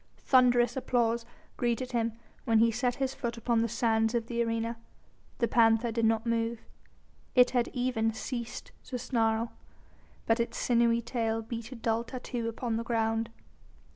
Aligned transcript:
Thunderous 0.17 0.75
applause 0.75 1.27
greeted 1.57 1.91
him 1.91 2.13
when 2.43 2.57
he 2.57 2.71
set 2.71 2.95
his 2.95 3.13
foot 3.13 3.37
upon 3.37 3.61
the 3.61 3.69
sands 3.69 4.15
of 4.15 4.25
the 4.25 4.41
arena. 4.43 4.77
The 5.37 5.47
panther 5.47 5.91
did 5.91 6.05
not 6.05 6.25
move. 6.25 6.61
It 7.35 7.51
had 7.51 7.67
even 7.67 8.11
ceased 8.11 8.71
to 8.85 8.97
snarl, 8.97 9.51
but 10.25 10.39
its 10.39 10.57
sinewy 10.57 11.03
tail 11.03 11.43
beat 11.43 11.71
a 11.71 11.75
dull 11.75 12.03
tattoo 12.03 12.47
upon 12.49 12.77
the 12.77 12.83
ground. 12.83 13.29